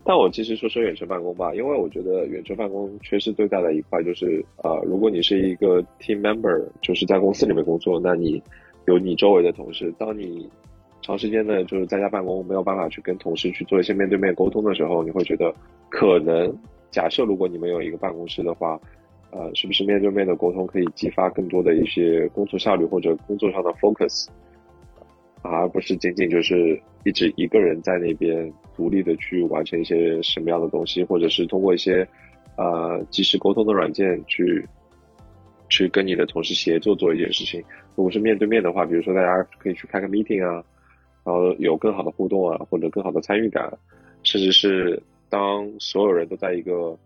[0.03, 8.41] 但我其实说说远程办公吧，因为我觉得远程办公缺失最大的一块就是，呃，如果你是一个 team member，就是在公司里面工作，那你
[8.87, 10.49] 有你周围的同事，当你
[11.01, 15.53] 长时间的就是在家办公，没有办法去跟同事去做一些面对面沟通的时候，你会觉得
[15.89, 16.51] 可能
[16.89, 18.79] 假设如果你们有一个办公室的话，
[19.31, 24.27] 呃，是不是面对面的沟通可以激发更多的一些工作效率或者工作上的 focus？
[25.41, 32.07] 而不是仅仅就是一直一个人在那边独立的去完成一些什么样的东西，或者是通过一些
[32.55, 34.65] 呃即时沟通的软件去
[35.67, 37.61] 去跟你的同事协作做一件事情。
[37.97, 40.63] 如果是面对面的话，比如说大家可以去开个 meeting 啊，
[41.25, 43.69] 然后有更好的互动啊，或者更好的参与感，
[44.23, 46.97] 甚至是当所有人都在一个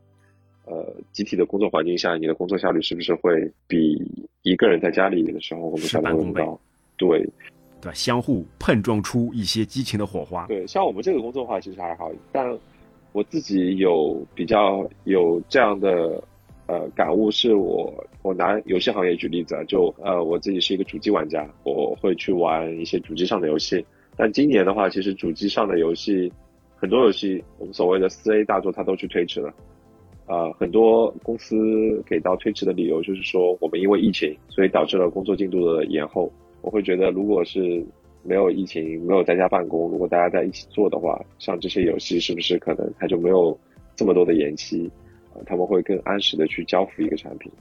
[0.65, 3.99] 呃集体的工作环境下，你的工作效率是不是会比
[4.43, 6.59] 一个人在家里的时候我们效率会更高？
[6.97, 7.27] 对，
[7.83, 7.93] 对？
[7.93, 10.45] 相互碰撞出一些激情的火花。
[10.47, 12.57] 对，像我们这个工作的话，其实还好，但
[13.11, 16.23] 我自己有比较有这样的
[16.67, 26.31] 呃感悟，是我我拿游戏行业举例子啊，就呃我自己是一个主机玩家，我会去玩一些主机上的游戏，但今年的话，其实主机上的游戏
[26.75, 29.53] 很多游戏，我们所谓的四 A 大作，它都去推迟了。
[30.25, 36.31] 呃，很多公司给到推迟的理由就是说，我们因为疫情，所以导致了工作进度的延后。
[36.63, 37.85] 我会觉得，如果是
[38.23, 43.55] 没有疫情，没有在家办公，如果大家在一起做的话，像这些游戏是不是可能它就没有
[43.95, 44.89] 这么多的延期？
[45.35, 47.51] 呃，他们会更按时的去交付一个产品。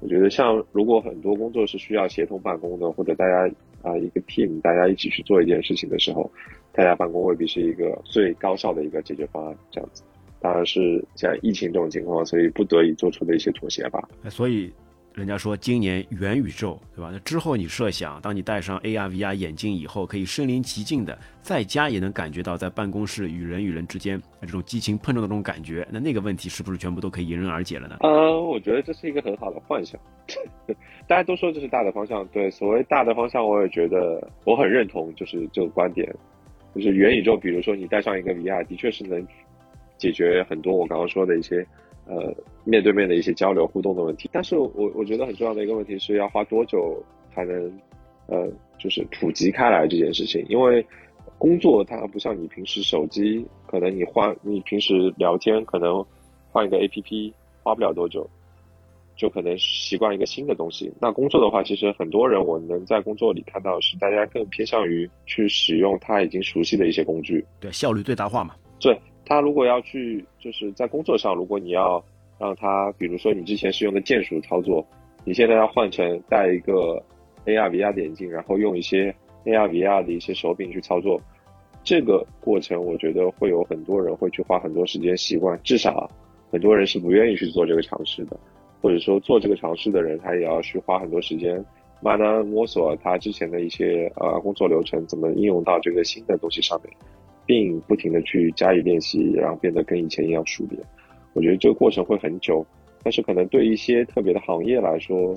[0.00, 3.48] 我觉得，像如果很多工作是需要协同办公的，或者大家
[3.82, 6.28] 啊、一个 team 大家一起去做一件事情的时候，
[6.72, 9.56] 在家办公未必是一个最高效的一个解决方案。
[9.70, 10.02] 这样子，
[10.40, 14.08] 当然是像疫情这种情况，所以不得已做出的一些妥协吧。
[14.24, 14.72] 哎所以
[15.14, 17.10] 人家说今年元宇宙，对吧？
[17.12, 27.98] 那之后你设想，当你戴上 AR、VR 眼镜以后，可以身临其境的在家也能感觉到在办公室与人与人之间这种激情碰撞的这种感觉，那那个问题是不是全部都可以迎刃而解了呢？
[28.00, 30.00] 呃，我觉得这是一个很好的幻想。
[31.06, 36.10] 大家都说这是大的方向，对，所谓大的方向，我也觉得我很认同，就是这个观点，
[36.74, 39.26] 就是元宇宙，比如说你戴上一个 VR，的确是能
[39.98, 41.66] 解决很多我刚刚说的一些
[42.06, 42.34] 呃
[42.64, 44.28] 面对面的一些交流互动的问题。
[44.32, 47.02] 但是我我觉得很重要的一个问题是要花多久
[47.34, 47.72] 才能
[48.26, 50.84] 呃就是普及开来这件事情，因为
[51.38, 56.04] 工作它不像你平时手机，可能你换你平时聊天可能
[56.50, 58.28] 换一个 APP 花不了多久。
[59.14, 60.90] 就可能习惯一个新的东西。
[60.98, 67.44] 那工作的话，其实很多人我能在工作里看到是大家更偏向于去使用他已经熟悉的一些工具。
[67.60, 68.56] 对，效率最大化嘛。
[68.80, 72.02] 对他如果要去就是在工作上，如果你要
[72.38, 74.86] 让他，比如说你之前是用的键鼠操作，
[75.24, 77.02] 你现在要换成戴一个
[77.46, 81.20] AR VR 的眼镜，然后用一些 AR VR 的一些手柄去操作，
[81.84, 86.10] 这个过程我觉得会有很多人会去花很多时间习惯，至少
[86.50, 88.38] 很多人是不愿意去做这个尝试的。
[88.82, 91.64] 或者说做这个尝试的人，他也要去花很多时间，
[92.02, 96.92] 慢慢摸索他之前的一些呃工作流程怎么应用到这个新的东西上面，
[97.52, 100.82] 并不停的去加以练习，然后变得跟以前一样熟练。
[101.34, 102.64] 我觉得这个过程会很久，
[103.02, 105.34] 但是可能对一些特别的行业来说，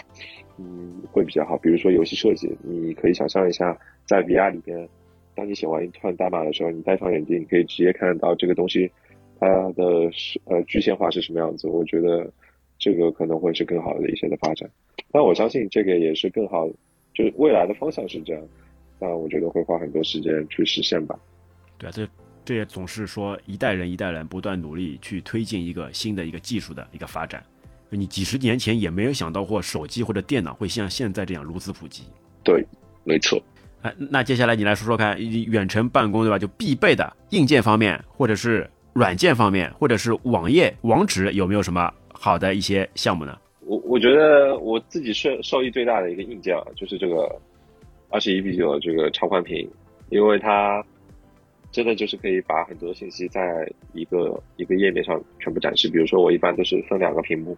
[0.57, 1.57] 嗯，会比较好。
[1.57, 4.87] 比如说游戏设计，你可以想象一下，在 VR 里边，
[5.35, 8.89] 当你写完一串代码的时候，你戴上眼镜，你可以直接看到这个东西
[9.41, 11.67] 它的是呃具现化是什么样子。
[11.67, 12.31] 我觉得。
[12.77, 14.69] 这个可能会是更好的一些的发展，
[15.09, 16.67] 但我相信这个也是更好，
[17.13, 18.43] 就是未来的方向是这样，
[18.99, 21.17] 但我觉得会花很多时间去实现吧。
[21.77, 22.07] 对啊，这
[22.43, 27.43] 这也总是说一代人一代人不断努力去推进一个新的一个技术的一个发展。
[27.89, 32.03] 你几十年前也没有想到过手机或者电脑会像现在这样如此普及。
[32.43, 32.65] 对，
[33.03, 33.41] 没错。
[33.81, 36.37] 哎，那接下来你来说说看，远程办公对吧？
[36.37, 41.91] 就必备的硬件方面，或者是软件方面，或者是网页网址有没有什么？
[42.17, 43.37] 好的一些项目呢？
[43.59, 47.39] 我我觉得我自己受受益最大的一个硬件啊，就是这个
[48.09, 49.69] 二十一比九的这个超宽屏，
[50.09, 50.83] 因为它
[51.75, 55.89] 真的就是可以把很多信息在一个一个页面上全部展示。
[55.89, 57.57] 比如说，我一般都是分两个屏幕，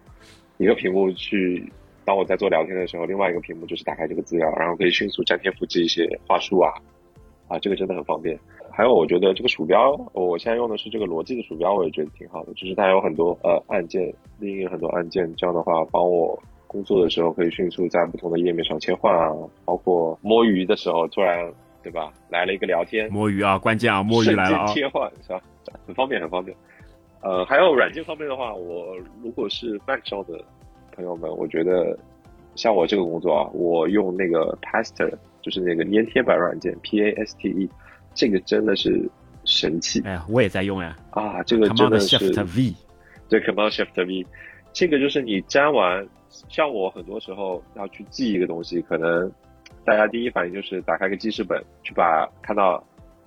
[0.56, 1.64] 一个屏幕去
[2.04, 6.68] 当我在做聊天的时候，另外一个屏幕就是打开这个资料，然后可以迅速粘贴复制一些话术啊，
[7.46, 8.36] 啊，这个真的很方便。
[8.72, 19.30] 还有，我觉得这个鼠标，我现在用的是这个罗技的鼠标，我也觉得挺好的，就是它有很多呃按键，另一个很多按键，这样的话帮我工作的时候可以迅速在不同的页面上切换啊，
[19.64, 21.48] 包括摸鱼的时候突然。
[21.82, 22.12] 对吧？
[22.28, 25.40] 来了一个聊天摸鱼啊，关键啊， 摸鱼来了啊，切换是吧？
[25.86, 26.56] 很方便，很方便。
[27.20, 30.40] 呃，还有软件方面的话，我如果是 Mac 上的
[30.94, 31.98] 朋友们，我觉得
[32.54, 35.12] 像我这个工作啊，我用那个 Paste，
[35.42, 37.68] 就是那个粘贴板软件 P A S T E，
[38.14, 39.08] 这个真的是
[39.44, 40.00] 神器。
[40.04, 40.96] 哎呀，我也在用呀。
[41.10, 42.74] 啊，这个真的是 Shift V，
[43.28, 44.26] 对，Command Shift V，
[44.72, 46.06] 这个就是你粘完，
[46.48, 49.30] 像我很多时候要去记一个东西，可能。
[49.84, 52.84] 大家第一反应就是打开个记事本，去把看到，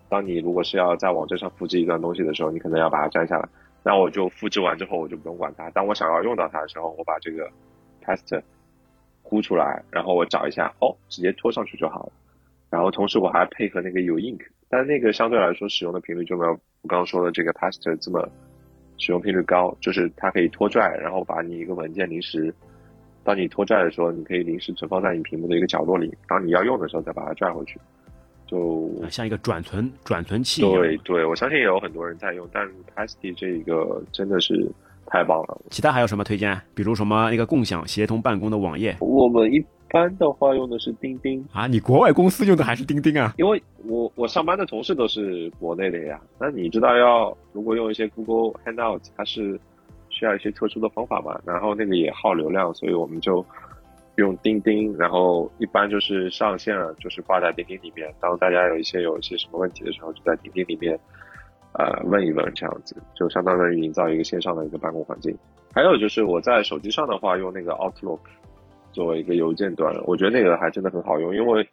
[0.10, 3.49] 当你如果是要在网站上复制一段东西的时候，你可能要把它摘下来。
[3.84, 5.70] 那我就复制完之后，我就不用管它。
[5.72, 7.49] 当我想要用到它的时候，我把这个
[8.04, 8.39] paste
[9.24, 12.12] 呼出来，然后我找一下，哦，直接拖上去就好了。
[12.70, 18.30] 然后同时我还配合那个有 ink，但那个相对来说使用的频率就没有我刚刚说的这个 paste 这么
[18.97, 22.54] 使用频率高，就是它可以拖拽，然后把你一个文件临时。
[23.24, 27.80] 当你拖拽的时候，你可以临时存放在你屏幕的一个角落里，当你要用的时候再把它拽回去，
[28.47, 30.61] 就像一个转存转存器。
[30.61, 34.67] 对对，我相信也有很多人在用，但 Pasty 这个真的是
[35.05, 35.61] 太棒了。
[35.69, 36.59] 其他还有什么推荐？
[36.74, 38.97] 比如什么那个共享协同办公的网页？
[38.99, 41.67] 我们一般的话用的是钉钉啊。
[41.67, 43.36] 你国外公司用的还是钉钉啊？
[43.38, 46.19] 因为我我上班的同事都是国内的呀。
[46.39, 49.59] 那你知道要如果用一些 Google Hangout，它是。
[50.22, 53.43] 需要一些特殊的方法嘛，然后那个也耗流量，所以我们就
[54.17, 58.07] 用钉钉，然后一般就是上线了，就是挂在钉钉里面。
[58.19, 60.93] 当大家有一些有一些什么问题的时候，就在钉钉里面
[61.74, 65.36] 呃问一问，这样子就相当于营造一个线上的一个办公环境。
[65.74, 68.19] 还有就是我在手机上的话，用那个 Outlook
[68.91, 71.67] 作为一个邮件端，我觉得那个还真的很好用，因为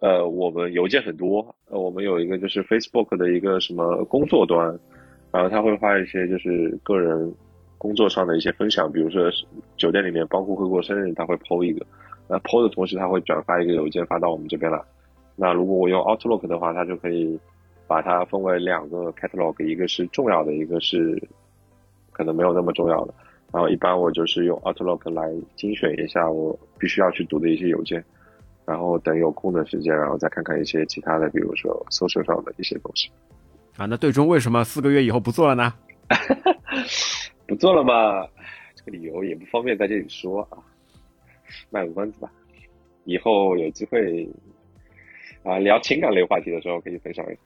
[0.00, 4.66] 呃我们邮件很多，呃我们有一个就是 Facebook 的一个什么工作端，
[5.30, 7.32] 然后他会发一些就是个人。
[7.84, 9.30] 工作上的一些分享，比如说
[9.76, 11.84] 酒店里面帮顾客过生日，他会 PO 一个，
[12.26, 14.80] 那 PO 的同时他会转发一个邮件发到我们这边来。
[15.36, 17.38] 那如果我用 Outlook 的话，它就可以
[17.86, 21.22] 把它分为两个 catalog，一个是重要的，一个是
[22.10, 23.12] 可能没有那么重要的。
[23.52, 28.02] 然后一般我就是用 Outlook 来精选一下我必须要去读的一些邮件，
[28.64, 33.10] 然后等有空的时间，然后再看看一些其他的，比如说 social 上的一些东西。
[33.76, 35.74] 啊，那最终为什么四个月以后不做了呢？
[37.46, 38.26] 不做了嘛？
[38.74, 40.58] 这个理由也不方便在这里说啊，
[41.70, 42.30] 卖个关子吧。
[43.04, 44.26] 以后有机会
[45.42, 47.38] 啊聊情感类话题的时候可以分享一下。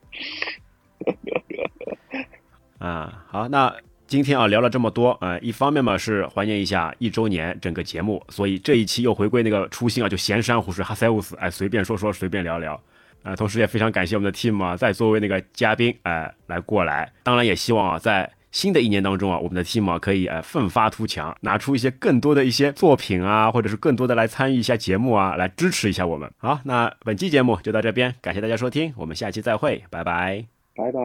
[2.78, 3.74] 啊，好，那
[4.06, 12.80] 今天啊聊了这么多啊，一方面嘛是怀念一下一周年整个节目，所以这一期又回归那个初心啊，就闲山湖水哈塞乌斯，哎，随便说说，随便聊聊。
[13.24, 18.30] 啊，同时也非常感谢我们的 team 啊，再作为那个嘉宾哎来过来，当然也希望啊在。
[18.50, 26.30] 新的一年当中啊，我们的 team 啊可以呃奋发图强，拿出一些更多的一些作品啊，或者是更多的来参与一下节目啊，来支持一下我们。
[26.38, 31.00] 好，那本期节目就到这边，感谢大家收听，我们下期再会，拜拜，拜拜。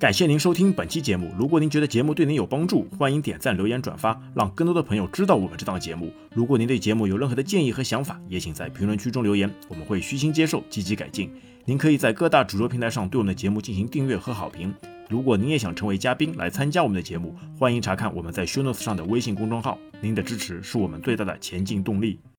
[0.00, 6.10] 感谢您收听本期节目，如果您觉得节目对您有帮助，欢迎点赞、留言、转发，让更多的朋友知道我们这档节目。
[6.34, 11.30] 如果您对节目有任何的建议和想法，也请在评论区中留言，我们会虚心接受，积极改进。
[11.64, 14.74] 您可以在各大主流平台上对我们的节目进行订阅和好评。
[15.08, 19.78] 如果您也想成为嘉宾来参加我们的节目，欢迎查看我们在 Show Notes 上的微信公众号。
[20.00, 22.18] 您的支持是我们最大的前进动力。